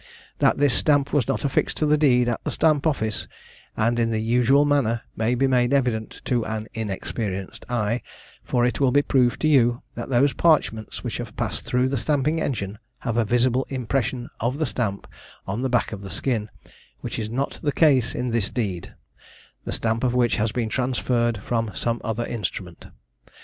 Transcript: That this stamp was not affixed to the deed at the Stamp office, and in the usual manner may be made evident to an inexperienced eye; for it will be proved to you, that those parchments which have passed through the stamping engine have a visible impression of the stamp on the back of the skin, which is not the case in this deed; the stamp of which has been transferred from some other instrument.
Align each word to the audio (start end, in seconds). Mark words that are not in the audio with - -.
That 0.39 0.57
this 0.57 0.73
stamp 0.73 1.13
was 1.13 1.27
not 1.27 1.45
affixed 1.45 1.77
to 1.77 1.85
the 1.85 1.95
deed 1.95 2.27
at 2.27 2.43
the 2.43 2.49
Stamp 2.49 2.87
office, 2.87 3.27
and 3.77 3.99
in 3.99 4.09
the 4.09 4.17
usual 4.17 4.65
manner 4.65 5.01
may 5.15 5.35
be 5.35 5.45
made 5.45 5.75
evident 5.75 6.21
to 6.25 6.43
an 6.43 6.65
inexperienced 6.73 7.69
eye; 7.69 8.01
for 8.43 8.65
it 8.65 8.79
will 8.79 8.89
be 8.91 9.03
proved 9.03 9.41
to 9.41 9.47
you, 9.47 9.83
that 9.93 10.09
those 10.09 10.33
parchments 10.33 11.03
which 11.03 11.17
have 11.17 11.37
passed 11.37 11.65
through 11.65 11.87
the 11.87 11.97
stamping 11.97 12.41
engine 12.41 12.79
have 13.01 13.15
a 13.15 13.23
visible 13.23 13.67
impression 13.69 14.31
of 14.39 14.57
the 14.57 14.65
stamp 14.65 15.05
on 15.45 15.61
the 15.61 15.69
back 15.69 15.91
of 15.91 16.01
the 16.01 16.09
skin, 16.09 16.49
which 17.01 17.19
is 17.19 17.29
not 17.29 17.59
the 17.61 17.71
case 17.71 18.15
in 18.15 18.31
this 18.31 18.49
deed; 18.49 18.95
the 19.65 19.71
stamp 19.71 20.03
of 20.03 20.15
which 20.15 20.37
has 20.37 20.51
been 20.51 20.67
transferred 20.67 21.37
from 21.43 21.69
some 21.75 22.01
other 22.03 22.25
instrument. 22.25 22.87